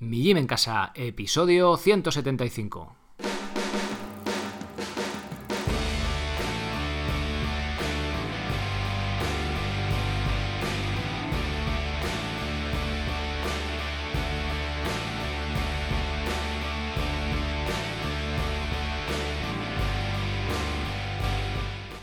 [0.00, 3.07] Mi Gym en Casa, episodio 175.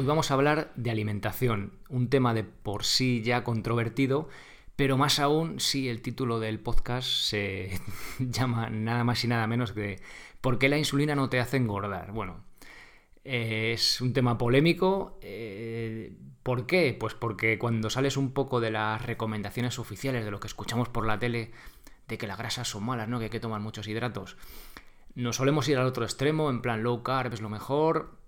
[0.00, 4.30] Hoy vamos a hablar de alimentación, un tema de por sí ya controvertido,
[4.74, 7.78] pero más aún si el título del podcast se
[8.18, 10.00] llama nada más y nada menos que
[10.40, 12.12] ¿Por qué la insulina no te hace engordar?
[12.12, 12.42] Bueno,
[13.24, 15.18] es un tema polémico.
[15.20, 16.96] Eh, ¿Por qué?
[16.98, 21.06] Pues porque cuando sales un poco de las recomendaciones oficiales, de lo que escuchamos por
[21.06, 21.50] la tele,
[22.08, 23.18] de que las grasas son malas, ¿no?
[23.18, 24.38] Que hay que tomar muchos hidratos.
[25.14, 28.19] Nos solemos ir al otro extremo, en plan low carb es lo mejor,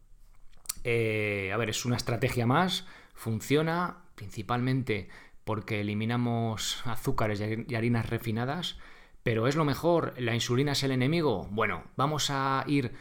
[0.84, 5.08] eh, a ver, es una estrategia más, funciona principalmente
[5.44, 8.78] porque eliminamos azúcares y harinas refinadas,
[9.22, 11.48] pero es lo mejor, la insulina es el enemigo.
[11.50, 12.92] Bueno, vamos a ir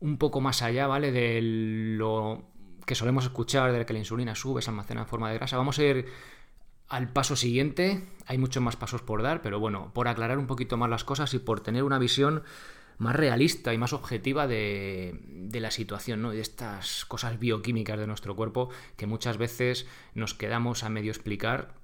[0.00, 1.12] un poco más allá, ¿vale?
[1.12, 2.44] De lo
[2.86, 5.56] que solemos escuchar, de que la insulina sube, se almacena en forma de grasa.
[5.56, 6.06] Vamos a ir
[6.88, 8.04] al paso siguiente.
[8.26, 11.32] Hay muchos más pasos por dar, pero bueno, por aclarar un poquito más las cosas
[11.34, 12.42] y por tener una visión
[12.98, 16.30] más realista y más objetiva de, la situación, ¿no?
[16.30, 21.74] de estas cosas bioquímicas de nuestro cuerpo que muchas veces nos quedamos a medio explicar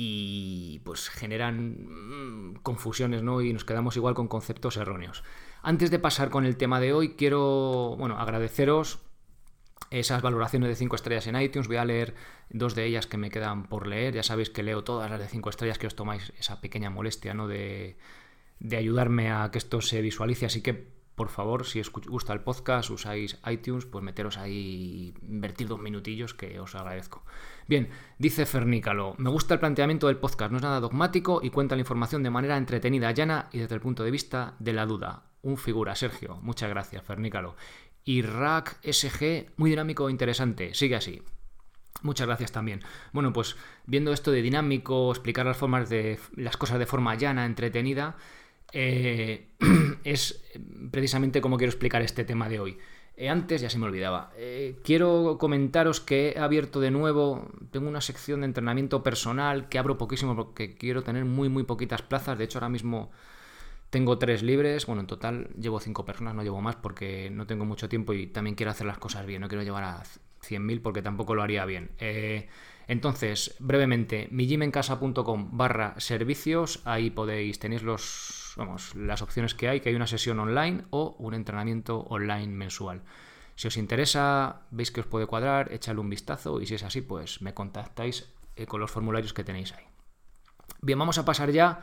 [0.00, 3.42] y pues generan mm, confusiones, ¿no?
[3.42, 5.24] Y nos quedamos igual con conceptos erróneos.
[5.60, 9.00] Antes de pasar con el tema de hoy, quiero, bueno, agradeceros
[9.90, 11.66] esas valoraciones de 5 estrellas en iTunes.
[11.66, 12.14] Voy a leer
[12.48, 14.14] dos de ellas que me quedan por leer.
[14.14, 17.34] Ya sabéis que leo todas las de 5 estrellas que os tomáis esa pequeña molestia,
[17.34, 17.48] ¿no?
[17.48, 17.96] De,
[18.60, 20.46] de ayudarme a que esto se visualice.
[20.46, 25.68] Así que, por favor, si os gusta el podcast, usáis iTunes, pues meteros ahí, invertir
[25.68, 27.24] dos minutillos que os agradezco.
[27.66, 31.74] Bien, dice Fernícalo, me gusta el planteamiento del podcast, no es nada dogmático y cuenta
[31.74, 35.24] la información de manera entretenida, llana y desde el punto de vista de la duda.
[35.42, 36.38] Un figura, Sergio.
[36.42, 37.56] Muchas gracias, Fernícalo.
[38.04, 40.74] Y Rack SG, muy dinámico e interesante.
[40.74, 41.22] Sigue así.
[42.02, 42.80] Muchas gracias también.
[43.12, 47.44] Bueno, pues viendo esto de dinámico, explicar las formas de las cosas de forma llana,
[47.44, 48.16] entretenida,
[48.72, 49.48] eh,
[50.04, 50.42] es
[50.90, 52.78] precisamente como quiero explicar este tema de hoy.
[53.16, 54.30] Eh, antes ya se me olvidaba.
[54.36, 59.78] Eh, quiero comentaros que he abierto de nuevo, tengo una sección de entrenamiento personal que
[59.78, 62.38] abro poquísimo porque quiero tener muy muy poquitas plazas.
[62.38, 63.10] De hecho ahora mismo
[63.90, 64.86] tengo tres libres.
[64.86, 68.28] Bueno, en total llevo cinco personas, no llevo más porque no tengo mucho tiempo y
[68.28, 69.40] también quiero hacer las cosas bien.
[69.40, 70.02] No quiero llevar a
[70.42, 71.90] 100.000 porque tampoco lo haría bien.
[72.86, 79.88] entonces, brevemente, mijimencasa.com barra servicios, ahí podéis, tenéis los vamos, las opciones que hay, que
[79.88, 83.02] hay una sesión online o un entrenamiento online mensual.
[83.54, 87.00] Si os interesa, veis que os puede cuadrar, échale un vistazo y si es así,
[87.00, 89.84] pues me contactáis eh, con los formularios que tenéis ahí.
[90.82, 91.80] Bien, vamos a pasar ya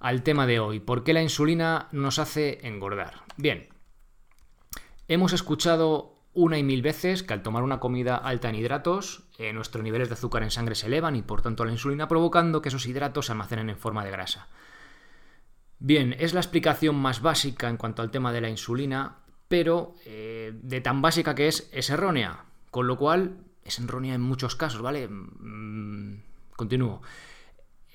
[0.00, 0.80] al tema de hoy.
[0.80, 3.22] ¿Por qué la insulina nos hace engordar?
[3.36, 3.68] Bien,
[5.08, 9.52] hemos escuchado una y mil veces que al tomar una comida alta en hidratos, eh,
[9.52, 12.68] nuestros niveles de azúcar en sangre se elevan y por tanto la insulina provocando que
[12.68, 14.48] esos hidratos se almacenen en forma de grasa.
[15.86, 20.58] Bien, es la explicación más básica en cuanto al tema de la insulina, pero eh,
[20.62, 22.46] de tan básica que es, es errónea.
[22.70, 23.36] Con lo cual,
[23.66, 25.08] es errónea en muchos casos, ¿vale?
[25.08, 26.22] Mm,
[26.56, 27.02] continúo.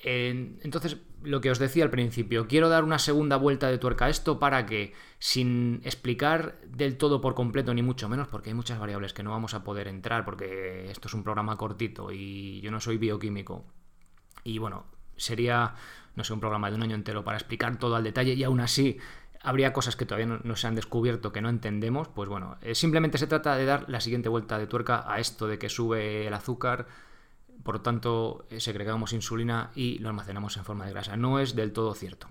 [0.04, 4.10] entonces, lo que os decía al principio, quiero dar una segunda vuelta de tuerca a
[4.10, 8.78] esto para que, sin explicar del todo por completo, ni mucho menos, porque hay muchas
[8.78, 12.70] variables que no vamos a poder entrar, porque esto es un programa cortito y yo
[12.70, 13.66] no soy bioquímico.
[14.44, 14.86] Y bueno,
[15.18, 15.74] sería
[16.16, 18.60] no sé, un programa de un año entero para explicar todo al detalle y aún
[18.60, 18.98] así
[19.42, 23.18] habría cosas que todavía no, se han descubierto que no entendemos, pues bueno, eh, simplemente
[23.18, 26.34] se trata de dar la siguiente vuelta de tuerca a esto de que sube el
[26.34, 26.88] azúcar
[27.64, 31.18] por lo tanto eh, segregamos insulina y lo almacenamos en forma de grasa.
[31.18, 32.28] No es del todo cierto.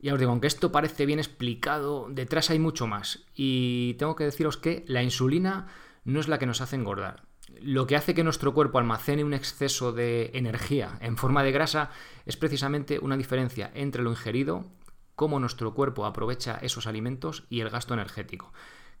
[0.00, 3.24] Ya os digo, aunque esto parece bien explicado, detrás hay mucho más.
[3.34, 5.66] Y tengo que deciros que la insulina
[6.04, 7.27] no es la que nos hace engordar.
[7.60, 11.90] Lo que hace que nuestro cuerpo almacene un exceso de energía en forma de grasa
[12.26, 14.66] es precisamente una diferencia entre lo ingerido,
[15.14, 18.52] cómo nuestro cuerpo aprovecha esos alimentos y el gasto energético,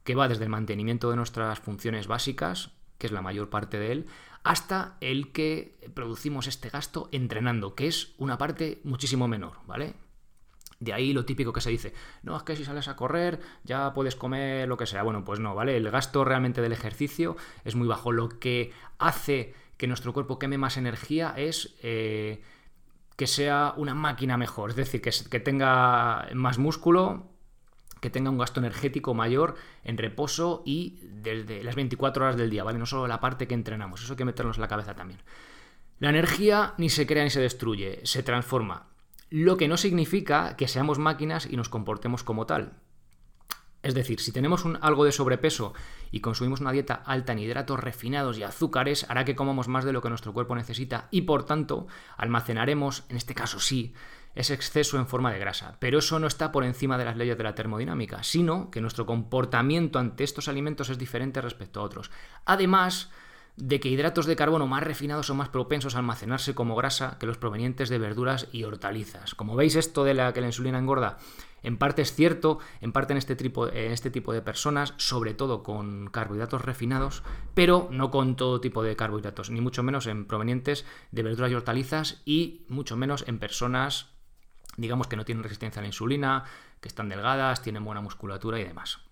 [0.02, 3.92] que va desde el mantenimiento de nuestras funciones básicas, que es la mayor parte de
[3.92, 4.06] él,
[4.42, 9.94] hasta el que producimos este gasto entrenando, que es una parte muchísimo menor, ¿vale?
[10.80, 11.92] De ahí lo típico que se dice,
[12.22, 15.02] no, es que si sales a correr ya puedes comer lo que sea.
[15.02, 15.76] Bueno, pues no, ¿vale?
[15.76, 18.12] El gasto realmente del ejercicio es muy bajo.
[18.12, 22.42] Lo que hace que nuestro cuerpo queme más energía es eh,
[23.16, 27.26] que sea una máquina mejor, es decir, que, que tenga más músculo,
[28.00, 32.62] que tenga un gasto energético mayor en reposo y desde las 24 horas del día,
[32.62, 32.78] ¿vale?
[32.78, 35.20] No solo la parte que entrenamos, eso hay que meternos en la cabeza también.
[35.98, 38.86] La energía ni se crea ni se destruye, se transforma
[39.30, 42.72] lo que no significa que seamos máquinas y nos comportemos como tal.
[43.82, 45.72] Es decir, si tenemos algo de sobrepeso
[46.10, 49.92] y consumimos una dieta alta en hidratos refinados y azúcares, hará que comamos más de
[49.92, 51.86] lo que nuestro cuerpo necesita y por tanto
[52.16, 53.94] almacenaremos, en este caso sí,
[54.34, 55.76] ese exceso en forma de grasa.
[55.78, 59.06] Pero eso no está por encima de las leyes de la termodinámica, sino que nuestro
[59.06, 62.10] comportamiento ante estos alimentos es diferente respecto a otros.
[62.44, 63.10] Además,
[63.58, 67.26] de que hidratos de carbono más refinados son más propensos a almacenarse como grasa que
[67.26, 69.34] los provenientes de verduras y hortalizas.
[69.34, 71.18] Como veis, esto de la que la insulina engorda,
[71.64, 75.34] en parte es cierto, en parte en este tipo, en este tipo de personas, sobre
[75.34, 77.24] todo con carbohidratos refinados,
[77.54, 81.54] pero no con todo tipo de carbohidratos, ni mucho menos en provenientes de verduras y
[81.54, 84.06] hortalizas y mucho menos en personas,
[84.76, 86.44] digamos, que no tienen resistencia a la insulina,
[86.80, 89.07] que están delgadas, tienen buena musculatura y demás.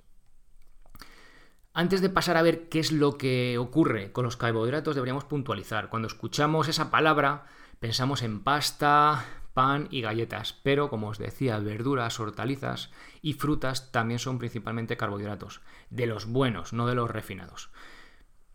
[1.79, 5.91] Antes de pasar a ver qué es lo que ocurre con los carbohidratos, deberíamos puntualizar.
[5.91, 7.45] Cuando escuchamos esa palabra,
[7.81, 12.91] pensamos en pasta, pan y galletas, pero como os decía, verduras, hortalizas
[13.21, 17.69] y frutas también son principalmente carbohidratos, de los buenos, no de los refinados.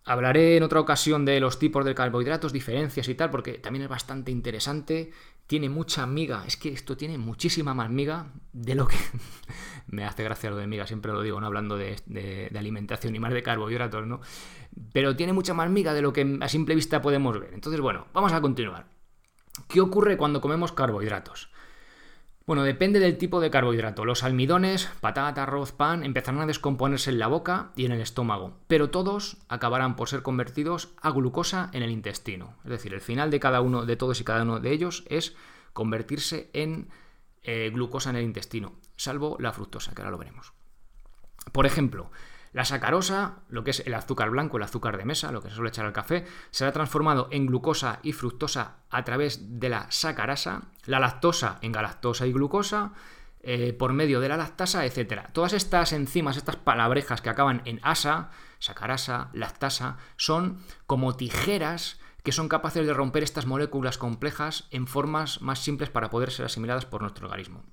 [0.03, 3.89] Hablaré en otra ocasión de los tipos de carbohidratos, diferencias y tal, porque también es
[3.89, 5.11] bastante interesante.
[5.51, 8.95] Tiene mucha miga, es que esto tiene muchísima más miga de lo que.
[9.87, 13.33] Me hace gracia lo de miga, siempre lo digo, no hablando de, alimentación y más
[13.33, 14.21] de carbohidratos, ¿no?
[14.93, 17.53] Pero tiene mucha más miga de lo que a simple vista podemos ver.
[17.53, 18.85] Entonces, bueno, vamos a continuar.
[19.67, 21.49] ¿Qué ocurre cuando comemos carbohidratos?
[22.47, 24.03] Bueno, depende del tipo de carbohidrato.
[24.03, 28.57] Los almidones, patata, arroz, pan empezarán a descomponerse en la boca y en el estómago,
[28.67, 32.55] pero todos acabarán por ser convertidos a glucosa en el intestino.
[32.63, 35.35] Es decir, el final de cada uno de todos y cada uno de ellos es
[35.73, 36.89] convertirse en
[37.43, 40.53] eh, glucosa en el intestino, salvo la fructosa, que ahora lo veremos.
[41.51, 42.11] Por ejemplo,
[42.53, 45.55] la sacarosa, lo que es el azúcar blanco, el azúcar de mesa, lo que se
[45.55, 50.63] suele echar al café, será transformado en glucosa y fructosa a través de la sacarasa,
[50.85, 52.93] la lactosa en galactosa y glucosa,
[53.43, 55.29] eh, por medio de la lactasa, etc.
[55.33, 62.31] Todas estas enzimas, estas palabrejas que acaban en asa, sacarasa, lactasa, son como tijeras que
[62.31, 66.85] son capaces de romper estas moléculas complejas en formas más simples para poder ser asimiladas
[66.85, 67.63] por nuestro organismo.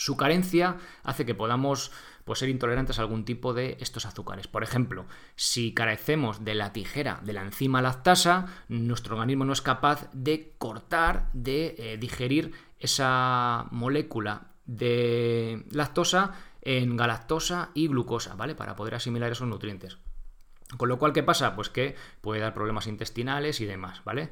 [0.00, 1.92] Su carencia hace que podamos
[2.24, 4.48] pues, ser intolerantes a algún tipo de estos azúcares.
[4.48, 5.04] Por ejemplo,
[5.36, 10.54] si carecemos de la tijera de la enzima lactasa, nuestro organismo no es capaz de
[10.56, 18.54] cortar, de eh, digerir esa molécula de lactosa en galactosa y glucosa, ¿vale?
[18.54, 19.98] Para poder asimilar esos nutrientes.
[20.78, 21.54] Con lo cual, ¿qué pasa?
[21.54, 24.30] Pues que puede dar problemas intestinales y demás, ¿vale?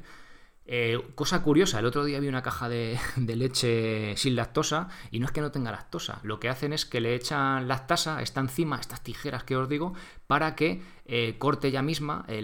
[0.71, 5.25] Eh, cosa curiosa, el otro día vi una caja de, leche sin lactosa y no
[5.25, 8.79] es que no tenga lactosa, lo que hacen es que le echan lactasa, esta enzima,
[8.79, 9.95] estas tijeras que os digo,
[10.27, 12.43] para que eh, corte ella misma eh,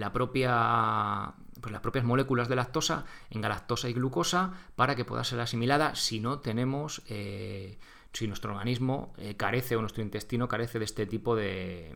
[1.61, 5.93] pues las propias moléculas de lactosa en galactosa y glucosa para que pueda ser asimilada
[5.93, 11.95] si no tenemos, si nuestro organismo carece o nuestro intestino carece de este tipo de,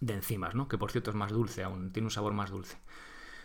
[0.00, 0.68] de enzimas, ¿no?
[0.68, 2.78] que por cierto es más dulce aún, tiene un sabor más dulce.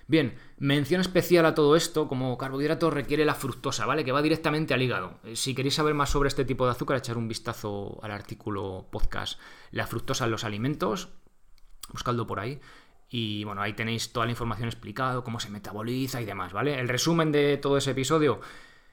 [0.08, 4.04] Bien, mención especial a todo esto, como carbohidrato requiere la fructosa, ¿vale?
[4.04, 5.20] Que va directamente al hígado.
[5.24, 8.88] Eh, si queréis saber más sobre este tipo de azúcar, echar un vistazo al artículo
[8.92, 9.40] podcast
[9.72, 11.10] La fructosa en los alimentos,
[11.92, 12.60] buscadlo por ahí.
[13.10, 16.80] Y bueno, ahí tenéis toda la información explicada, cómo se metaboliza y demás, ¿vale?
[16.80, 18.42] El resumen de todo ese episodio,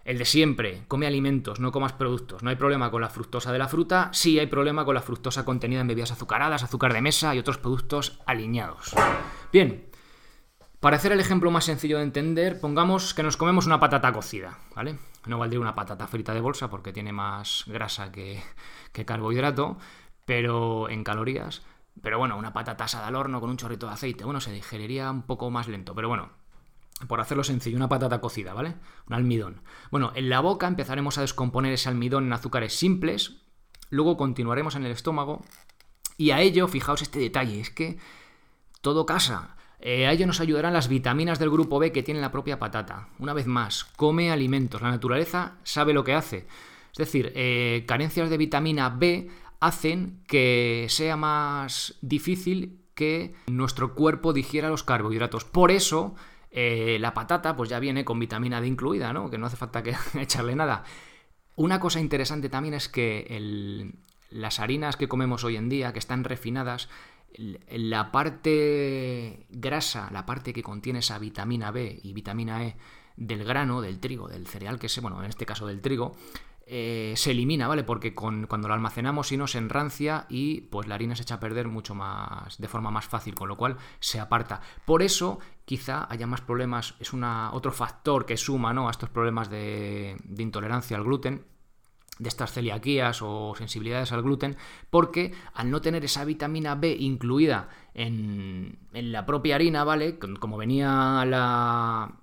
[0.05, 2.43] el de siempre, come alimentos, no comas productos.
[2.43, 5.45] No hay problema con la fructosa de la fruta, sí hay problema con la fructosa
[5.45, 8.95] contenida en bebidas azucaradas, azúcar de mesa y otros productos alineados.
[9.52, 9.89] Bien,
[10.80, 14.58] para hacer el ejemplo más sencillo de entender, pongamos que nos comemos una patata cocida,
[14.75, 14.99] ¿vale?
[15.26, 18.42] No valdría una patata frita de bolsa porque tiene más grasa que,
[19.04, 19.76] carbohidrato,
[20.25, 21.62] pero en calorías.
[22.00, 25.10] Pero bueno, una patata asada al horno con un chorrito de aceite, bueno, se digeriría
[25.10, 25.94] un poco más lento.
[25.94, 26.30] Pero bueno,
[27.06, 28.76] por hacerlo sencillo, una patata cocida, ¿vale?
[29.06, 29.62] Un almidón.
[29.90, 33.42] Bueno, en la boca empezaremos a descomponer ese almidón en azúcares simples,
[33.90, 35.42] luego continuaremos en el estómago
[36.16, 37.99] y a ello, fijaos este detalle, es que
[38.80, 39.56] todo casa.
[39.82, 43.08] Eh, a ello nos ayudarán las vitaminas del grupo B que tiene la propia patata.
[43.18, 44.82] Una vez más, come alimentos.
[44.82, 46.46] La naturaleza sabe lo que hace.
[46.92, 54.32] Es decir, eh, carencias de vitamina B hacen que sea más difícil que nuestro cuerpo
[54.32, 55.44] digiera los carbohidratos.
[55.44, 56.14] Por eso,
[56.50, 59.30] eh, la patata pues ya viene con vitamina D incluida, ¿no?
[59.30, 60.84] Que no hace falta que echarle nada.
[61.56, 63.92] Una cosa interesante también es que
[64.30, 66.88] las harinas que comemos hoy en día, que están refinadas,
[67.37, 72.76] la parte grasa, la parte que contiene esa vitamina B y vitamina E
[73.16, 76.16] del grano, del trigo, del cereal que es, bueno, en este caso del trigo,
[76.66, 77.82] eh, se elimina, ¿vale?
[77.82, 81.40] Porque cuando lo almacenamos si no se enrancia y pues la harina se echa a
[81.40, 84.60] perder mucho más, de forma más fácil, con lo cual se aparta.
[84.84, 88.88] Por eso quizá haya más problemas, es una, otro factor que suma ¿no?
[88.88, 91.44] a estos problemas de intolerancia al gluten
[92.21, 94.57] de estas celiaquías o sensibilidades al gluten,
[94.91, 100.19] porque al no tener esa vitamina B incluida en, en la propia harina, ¿vale?
[100.19, 102.21] Como venía la,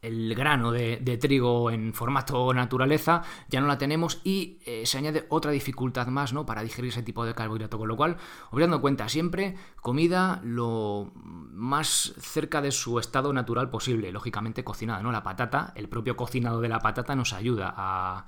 [0.00, 5.26] el grano de, trigo en formato naturaleza, ya no la tenemos y eh, se añade
[5.28, 6.46] otra dificultad más ¿no?
[6.46, 7.78] para digerir ese tipo de carbohidrato.
[7.78, 8.16] Con lo cual,
[8.50, 15.02] os dando cuenta, siempre comida lo más cerca de su estado natural posible, lógicamente cocinada.
[15.02, 15.10] ¿no?
[15.10, 18.26] La patata, el propio cocinado de la patata nos ayuda a,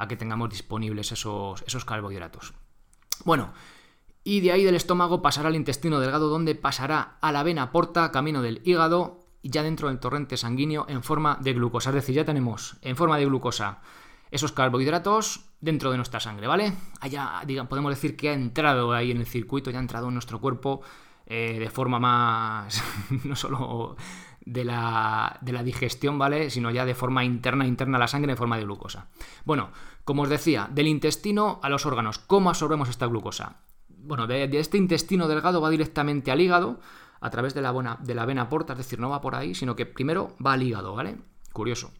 [0.00, 2.54] a que tengamos disponibles esos, esos carbohidratos.
[3.24, 3.52] Bueno,
[4.24, 8.10] y de ahí del estómago pasará al intestino delgado, donde pasará a la vena porta,
[8.10, 11.90] camino del hígado, y ya dentro del torrente sanguíneo en forma de glucosa.
[11.90, 13.80] Es decir, ya tenemos en forma de glucosa
[14.30, 16.72] esos carbohidratos dentro de nuestra sangre, ¿vale?
[17.00, 20.14] Allá, digamos, podemos decir que ha entrado ahí en el circuito, ya ha entrado en
[20.14, 20.80] nuestro cuerpo
[21.26, 22.82] eh, de forma más,
[23.24, 23.96] no solo
[24.40, 26.50] de la, de la digestión, ¿vale?
[26.50, 29.08] Sino ya de forma interna, interna a la sangre en forma de glucosa.
[29.44, 29.70] Bueno,
[30.04, 33.60] como os decía, del intestino a los órganos, ¿cómo absorbemos esta glucosa?
[33.88, 36.80] Bueno, de, este intestino delgado va directamente al hígado,
[37.20, 39.76] a través de la, de la vena porta, es decir, no va por ahí, sino
[39.76, 41.18] que primero va al hígado, ¿vale?
[41.52, 41.92] Curioso.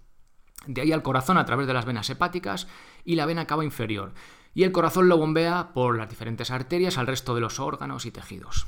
[0.66, 2.68] De ahí al corazón a través de las venas hepáticas
[3.04, 4.12] y la vena cava inferior.
[4.54, 8.10] Y el corazón lo bombea por las diferentes arterias al resto de los órganos y
[8.10, 8.66] tejidos.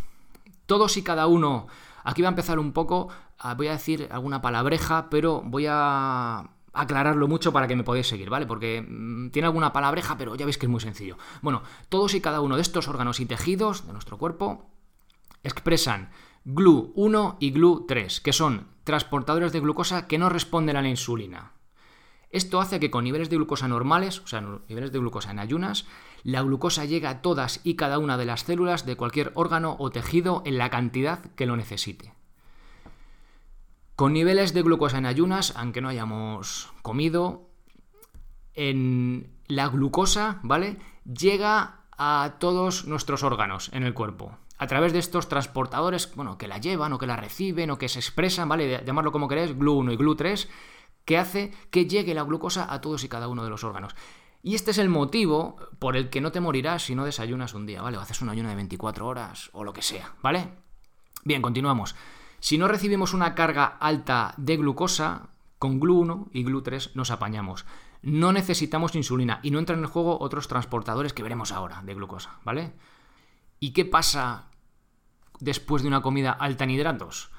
[0.67, 1.67] Todos y cada uno,
[2.05, 3.09] aquí va a empezar un poco,
[3.57, 8.31] voy a decir alguna palabreja, pero voy a aclararlo mucho para que me podáis seguir,
[8.31, 8.47] ¿vale?
[8.47, 11.17] Porque mm, tiene alguna palabreja, pero ya veis que es muy sencillo.
[11.43, 14.71] Bueno, todos y cada uno de estos órganos y tejidos de nuestro cuerpo
[15.43, 16.11] expresan
[16.47, 21.53] GLU1 y GLU3, que son transportadores de glucosa que no responden a la insulina.
[22.31, 25.85] Esto hace que con niveles de glucosa normales, o sea, niveles de glucosa en ayunas,
[26.23, 29.91] la glucosa llegue a todas y cada una de las células de cualquier órgano o
[29.91, 32.15] tejido en la cantidad que lo necesite.
[34.03, 37.49] Con niveles de glucosa en ayunas, aunque no hayamos comido,
[38.53, 40.77] en la glucosa, ¿vale?
[41.05, 46.49] Llega a todos nuestros órganos en el cuerpo a través de estos transportadores, bueno, que
[46.49, 48.83] la llevan o que la reciben o que se expresan, ¿vale?
[48.85, 50.49] Llamarlo como queréis, GLU1 y GLU3,
[51.05, 53.95] que hace que llegue la glucosa a todos y cada uno de los órganos.
[54.43, 57.67] Y este es el motivo por el que no te morirás si no desayunas un
[57.67, 57.99] día, ¿vale?
[57.99, 60.49] O haces un ayuno de 24 horas o lo que sea, ¿vale?
[61.25, 61.95] Bien, continuamos.
[62.43, 65.29] Si no recibimos una carga alta de glucosa,
[65.61, 67.67] con GLU1 y GLU3 nos apañamos.
[68.03, 72.41] No necesitamos insulina y no entran en juego otros transportadores que veremos ahora de glucosa,
[72.43, 72.73] ¿vale?
[73.61, 74.49] ¿Y qué pasa
[75.39, 77.31] después de una comida alta en hidratos?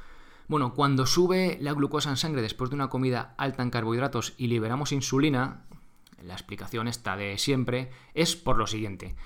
[0.48, 4.48] Bueno, cuando sube la glucosa en sangre después de una comida alta en carbohidratos y
[4.48, 5.66] liberamos insulina,
[6.24, 9.18] la explicación está de siempre, es por lo siguiente.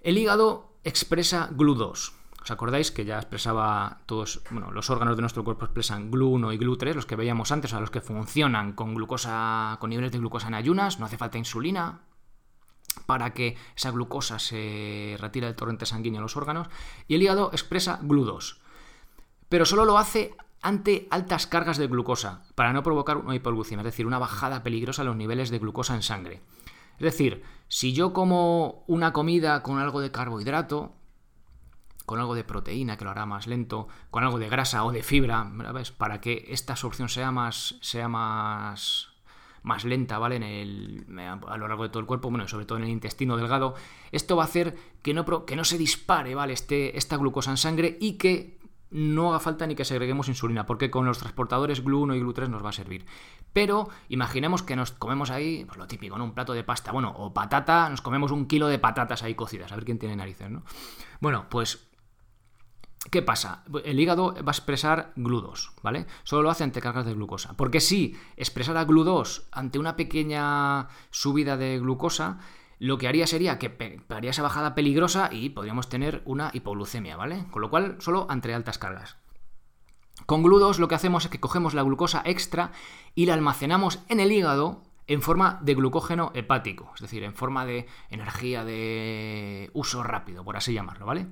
[0.00, 2.23] El hígado expresa GLU2.
[2.44, 6.58] ¿Os acordáis que ya expresaba todos, bueno, los órganos de nuestro cuerpo expresan GLU1 y
[6.58, 10.18] GLU3, los que veíamos antes, o sea, los que funcionan con glucosa, con niveles de
[10.18, 12.02] glucosa en ayunas, no hace falta insulina,
[13.06, 16.68] para que esa glucosa se retire del torrente sanguíneo a los órganos,
[17.08, 18.58] y el hígado expresa GLU2.
[19.48, 23.86] Pero solo lo hace ante altas cargas de glucosa, para no provocar una hipoglucemia, es
[23.86, 26.42] decir, una bajada peligrosa en los niveles de glucosa en sangre.
[26.98, 30.94] Es decir, si yo como una comida con algo de carbohidrato,
[32.06, 35.02] con algo de proteína que lo hará más lento, con algo de grasa o de
[35.02, 35.50] fibra,
[35.96, 39.14] para que esta absorción sea más, sea más
[39.64, 40.36] más lenta, ¿vale?
[40.36, 43.36] En el, a lo largo de todo el cuerpo, bueno, sobre todo en el intestino
[43.36, 43.74] delgado.
[44.12, 46.52] Esto va a hacer que no, que no se dispare, ¿vale?
[46.52, 48.58] Este, esta glucosa en sangre y que
[48.90, 52.64] no haga falta ni que segreguemos insulina, porque con los transportadores GLU1 y GLU3 nos
[52.64, 53.06] va a servir.
[53.52, 56.24] Pero imaginemos que nos comemos ahí, pues lo típico, ¿no?
[56.24, 59.72] Un plato de pasta, bueno, o patata, nos comemos un kilo de patatas ahí cocidas,
[59.72, 60.62] a ver quién tiene narices, ¿no?
[61.20, 61.88] Bueno, pues
[63.10, 63.64] ¿Qué pasa?
[63.84, 66.06] El hígado va a expresar GLU2, ¿vale?
[66.22, 67.54] Solo lo hace ante cargas de glucosa.
[67.56, 72.38] Porque si expresara GLU2 ante una pequeña subida de glucosa,
[72.78, 77.44] lo que haría sería que haría esa bajada peligrosa y podríamos tener una hipoglucemia, ¿vale?
[77.50, 79.16] Con lo cual, solo ante altas cargas.
[80.26, 82.72] Con GLU2 lo que hacemos es que cogemos la glucosa extra
[83.14, 87.66] y la almacenamos en el hígado en forma de glucógeno hepático, es decir, en forma
[87.66, 91.26] de energía de uso rápido, por así llamarlo, ¿vale?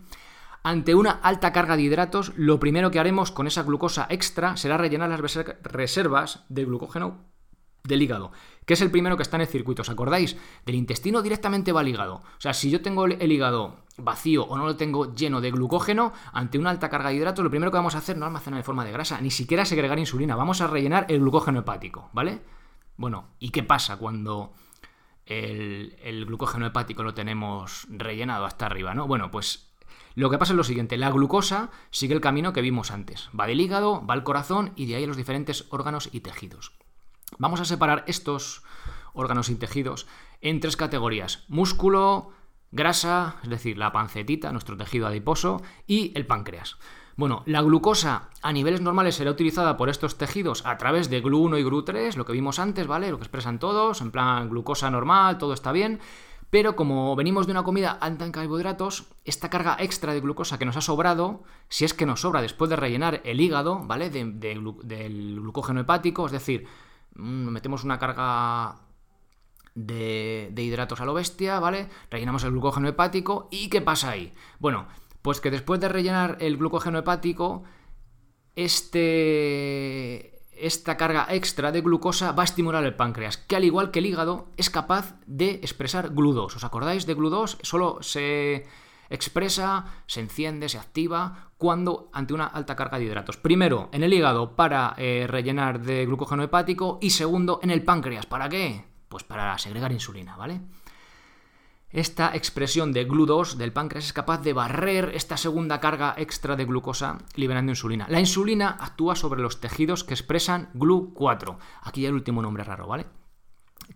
[0.65, 4.77] Ante una alta carga de hidratos, lo primero que haremos con esa glucosa extra será
[4.77, 5.21] rellenar las
[5.63, 7.33] reservas de glucógeno
[7.85, 8.31] del hígado,
[8.65, 9.83] que es el primero que está en el circuito.
[9.83, 10.37] ¿Os acordáis?
[10.65, 12.17] Del intestino directamente va al hígado.
[12.17, 16.13] O sea, si yo tengo el hígado vacío o no lo tengo lleno de glucógeno,
[16.33, 18.65] ante una alta carga de hidratos, lo primero que vamos a hacer no almacenar de
[18.65, 22.41] forma de grasa, ni siquiera segregar insulina, vamos a rellenar el glucógeno hepático, ¿vale?
[22.97, 24.53] Bueno, ¿y qué pasa cuando
[25.27, 29.09] el, el glucógeno hepático lo tenemos rellenado hasta arriba, ¿no?
[29.09, 29.72] Bueno, pues
[30.15, 33.31] lo que pasa es lo siguiente, la glucosa sigue el camino que vimos antes.
[33.39, 36.73] Va del hígado, va al corazón y de ahí a los diferentes órganos y tejidos.
[37.39, 38.63] Vamos a separar estos
[39.15, 40.07] órganos y tejidos
[40.41, 41.45] en tres categorías.
[41.49, 42.33] Músculo,
[42.71, 46.77] grasa, es decir, la pancetita, nuestro tejido adiposo, y el páncreas.
[47.15, 51.61] Bueno, la glucosa a niveles normales será utilizada por estos tejidos a través de GLU1
[51.61, 53.11] y GLU3, lo que vimos antes, ¿vale?
[53.11, 56.01] Lo que expresan todos, en plan glucosa normal, todo está bien.
[56.53, 60.67] Pero como venimos de una comida alta en carbohidratos, esta carga extra de glucosa que
[60.67, 64.11] nos ha sobrado, si es que nos sobra después de rellenar el hígado, ¿vale?
[64.11, 66.67] del glucógeno hepático, es decir,
[67.15, 68.83] mm, metemos una carga
[69.75, 71.89] de, de, hidratos a lo bestia, ¿vale?
[72.11, 74.35] Rellenamos el glucógeno hepático y ¿qué pasa ahí?
[74.59, 74.89] Bueno,
[75.23, 77.63] pues que después de rellenar el glucógeno hepático,
[78.57, 83.99] este esta carga extra de glucosa va a estimular el páncreas, que al igual que
[83.99, 86.57] el hígado es capaz de expresar GLU2.
[86.57, 87.59] ¿Os acordáis de GLU2?
[87.63, 88.67] Solo se
[89.11, 93.37] expresa, se enciende, se activa cuando ante una alta carga de hidratos.
[93.37, 98.27] Primero, en el hígado para eh, rellenar de glucógeno hepático y segundo, en el páncreas.
[98.27, 98.85] ¿Para qué?
[99.09, 100.61] Pues para segregar insulina, ¿vale?
[101.93, 106.65] Esta expresión de GLU2 del páncreas es capaz de barrer esta segunda carga extra de
[106.65, 108.07] glucosa liberando insulina.
[108.09, 111.59] La insulina actúa sobre los tejidos que expresan GLU4.
[111.83, 113.05] Aquí el último nombre raro, ¿vale?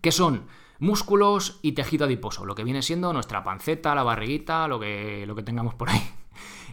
[0.03, 0.47] Que son
[0.79, 5.35] músculos y tejido adiposo, lo que viene siendo nuestra panceta, la barriguita, lo que, lo
[5.35, 6.03] que tengamos por ahí.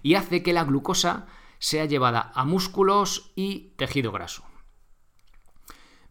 [0.01, 4.43] Y hace que la glucosa sea llevada a músculos y tejido graso.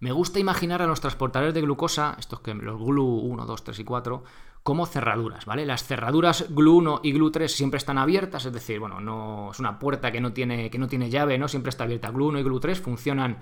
[0.00, 3.78] Me gusta imaginar a los transportadores de glucosa, estos que los GLU 1, 2, 3
[3.78, 4.24] y 4,
[4.62, 5.66] como cerraduras, ¿vale?
[5.66, 10.12] Las cerraduras GLU1 y GLU3 siempre están abiertas, es decir, bueno, no es una puerta
[10.12, 11.48] que no tiene, que no tiene llave, ¿no?
[11.48, 12.12] Siempre está abierta.
[12.12, 13.38] GLU1 y GLU3 funcionan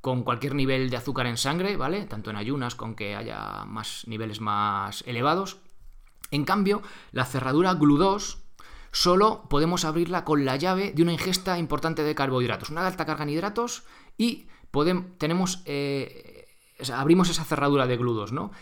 [0.00, 2.04] con cualquier nivel de azúcar en sangre, ¿vale?
[2.06, 5.58] Tanto en ayunas con que haya más niveles más elevados.
[6.30, 8.38] En cambio, la cerradura GLU2
[8.92, 13.24] solo podemos abrirla con la llave de una ingesta importante de carbohidratos, una alta carga
[13.24, 13.84] en hidratos
[14.16, 16.46] y podemos, tenemos, eh,
[16.92, 18.52] abrimos esa cerradura de GLU2, ¿no?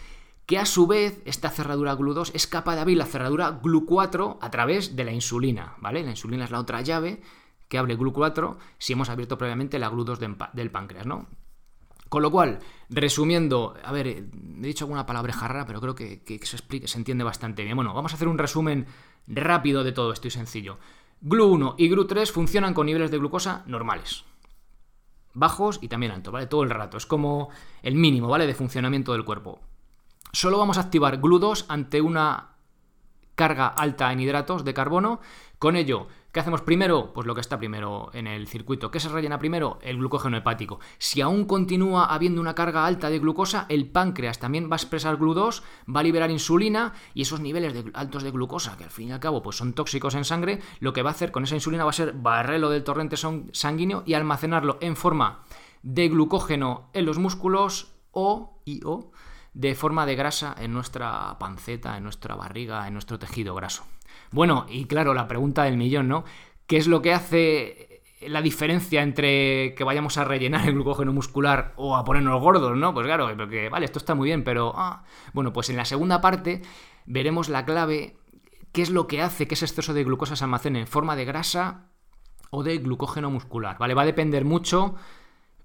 [0.50, 4.50] Que a su vez esta cerradura GLU2 es capaz de abrir la cerradura GLU4 a
[4.50, 6.02] través de la insulina, ¿vale?
[6.02, 7.22] La insulina es la otra llave
[7.68, 11.28] que abre GLU4 si hemos abierto previamente la GLU2 del páncreas, ¿no?
[12.08, 12.58] Con lo cual,
[12.88, 14.24] resumiendo, a ver, he
[14.56, 17.76] dicho alguna palabra jarra, pero creo que, se explique, se entiende bastante bien.
[17.76, 18.86] Bueno, vamos a hacer un resumen
[19.28, 20.78] rápido de todo esto y sencillo.
[21.22, 24.24] GLU1 y GLU3 funcionan con niveles de glucosa normales.
[25.32, 26.48] Bajos y también altos, ¿vale?
[26.48, 26.96] Todo el rato.
[26.96, 27.50] Es como
[27.84, 28.48] el mínimo, ¿vale?
[28.48, 29.60] De funcionamiento del cuerpo.
[30.32, 32.50] Solo vamos a activar GLU2 ante una
[33.34, 35.20] carga alta en hidratos de carbono.
[35.58, 37.12] Con ello, ¿qué hacemos primero?
[37.12, 38.90] Pues lo que está primero en el circuito.
[38.90, 39.78] ¿Qué se rellena primero?
[39.82, 40.78] El glucógeno hepático.
[40.98, 45.18] Si aún continúa habiendo una carga alta de glucosa, el páncreas también va a expresar
[45.18, 45.62] GLU2,
[45.94, 49.20] va a liberar insulina y esos niveles altos de glucosa, que al fin y al
[49.20, 51.90] cabo pues son tóxicos en sangre, lo que va a hacer con esa insulina va
[51.90, 55.44] a ser barrerlo del torrente sanguíneo y almacenarlo en forma
[55.82, 59.12] de glucógeno en los músculos o, y o
[59.52, 63.84] de forma de grasa en nuestra panceta, en nuestra barriga, en nuestro tejido graso.
[64.30, 66.24] Bueno, y claro, la pregunta del millón, ¿no?
[66.66, 67.90] ¿Qué es lo que hace
[68.28, 72.92] la diferencia entre que vayamos a rellenar el glucógeno muscular o a ponernos gordos, ¿no?
[72.92, 76.20] Pues claro, porque vale, esto está muy bien, pero ah, bueno, pues en la segunda
[76.20, 76.62] parte
[77.06, 78.16] veremos la clave,
[78.72, 81.24] qué es lo que hace que ese exceso de glucosa se almacene en forma de
[81.24, 81.86] grasa
[82.50, 83.94] o de glucógeno muscular, ¿vale?
[83.94, 84.96] Va a depender mucho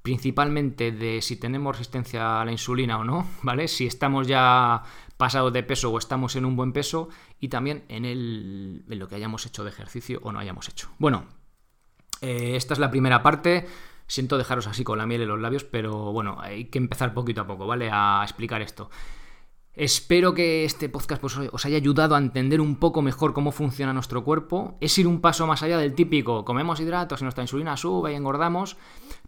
[0.05, 3.67] principalmente de si tenemos resistencia a la insulina o no, ¿vale?
[3.67, 4.83] Si estamos ya
[5.17, 9.07] pasados de peso o estamos en un buen peso y también en, el, en lo
[9.07, 10.89] que hayamos hecho de ejercicio o no hayamos hecho.
[10.99, 11.25] Bueno,
[12.21, 13.65] eh, esta es la primera parte.
[14.05, 17.41] Siento dejaros así con la miel en los labios, pero bueno, hay que empezar poquito
[17.41, 17.89] a poco, ¿vale?
[17.91, 18.91] A explicar esto.
[19.75, 23.91] Espero que este podcast pues, os haya ayudado a entender un poco mejor cómo funciona
[23.91, 24.77] nuestro cuerpo.
[24.79, 28.15] Es ir un paso más allá del típico, comemos hidratos y nuestra insulina sube y
[28.15, 28.77] engordamos,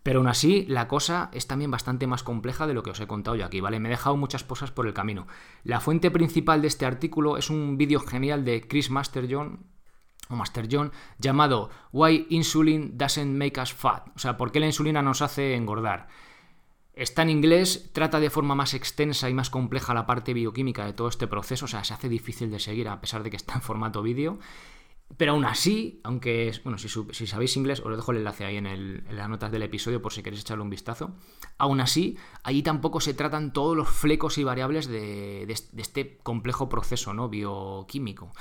[0.08, 3.08] pero aún así la cosa es también bastante más compleja de lo que os he
[3.08, 3.82] contado yo aquí, ¿vale?
[3.82, 5.28] Me he dejado muchas cosas por el camino.
[5.66, 9.66] La fuente principal de este artículo es un vídeo genial de Chris Masterjohn,
[10.30, 14.68] o Master John, llamado Why Insulin Doesn't Make Us Fat, o sea, ¿por qué la
[14.68, 16.08] insulina nos hace engordar?
[16.94, 20.94] Está en inglés, trata de forma más extensa y más compleja la parte bioquímica de
[20.94, 23.56] todo este proceso, o sea, se hace difícil de seguir a pesar de que está
[23.56, 24.40] en formato vídeo.
[25.16, 26.90] Pero aún así, aunque, bueno, si,
[27.28, 30.42] sabéis inglés, os dejo el enlace ahí en, las notas del episodio por si queréis
[30.42, 31.16] echarle un vistazo.
[31.58, 35.44] Aún así, allí tampoco se tratan todos los flecos y variables de,
[35.78, 37.30] este complejo proceso ¿no?
[37.30, 38.34] bioquímico.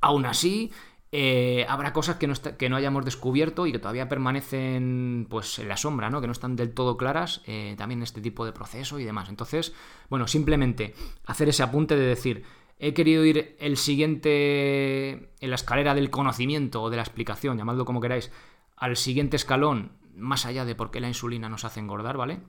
[0.00, 0.72] Aún así,
[1.12, 5.68] eh, habrá cosas que no, que no, hayamos descubierto y que todavía permanecen pues en
[5.68, 6.22] la sombra, ¿no?
[6.22, 9.28] que no están del todo claras eh, también este tipo de proceso y demás.
[9.28, 9.74] Entonces,
[10.08, 10.94] bueno, simplemente
[11.26, 12.44] hacer ese apunte de decir,
[12.82, 17.84] he querido ir el siguiente, en la escalera del conocimiento o de la explicación, llamadlo
[17.84, 18.32] como queráis,
[18.76, 22.40] al siguiente escalón, más allá de por qué la insulina nos hace engordar, ¿vale?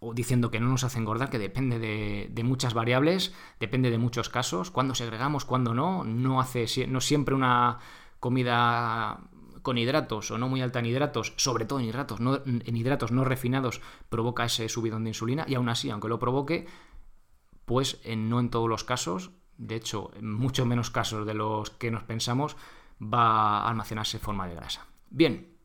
[0.00, 4.30] o diciendo que no nos hace engordar, que depende de, muchas variables, depende de muchos
[4.30, 7.78] casos, cuándo segregamos, cuándo no, no hace no siempre una
[8.20, 9.20] comida
[9.60, 13.12] con hidratos o no muy alta en hidratos, sobre todo en hidratos, no, en hidratos
[13.12, 16.66] no refinados, provoca ese subidón de insulina y aún así, aunque lo provoque,
[17.66, 21.90] pues no en todos los casos, de hecho, en mucho menos casos de los que
[21.90, 22.56] nos pensamos,
[23.02, 24.86] va a almacenarse en forma de grasa.
[25.10, 25.58] Bien,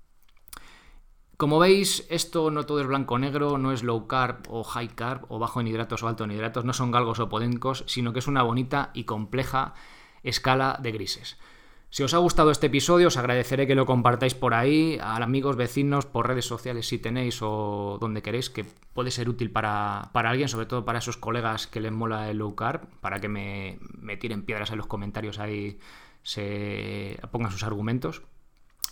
[1.38, 5.40] como veis, esto no todo es blanco-negro, no es low carb o high carb, o
[5.40, 8.28] bajo en hidratos o alto en hidratos, no son galgos o podencos, sino que es
[8.28, 9.74] una bonita y compleja
[10.24, 11.38] escala de grises.
[11.94, 15.56] Si os ha gustado este episodio, os agradeceré que lo compartáis por ahí, a amigos,
[15.56, 20.50] vecinos, por redes sociales si tenéis o donde queréis, que puede ser útil para, alguien,
[20.50, 24.18] sobre todo para esos colegas que les mola el low carb, para que me, me
[24.18, 25.78] tiren piedras en los comentarios ahí,
[26.24, 28.24] se pongan sus argumentos.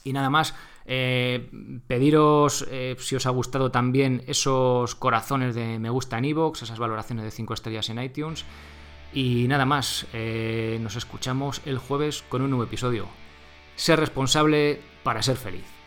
[0.03, 0.53] Y nada más,
[0.85, 1.49] eh,
[1.87, 6.77] pediros eh, si os ha gustado también esos corazones de me gusta en iVoox, esas
[6.77, 8.45] valoraciones de 5 estrellas en iTunes.
[9.13, 13.07] Y nada más, eh, nos escuchamos el jueves con un nuevo episodio.
[13.75, 15.80] Ser responsable para ser feliz.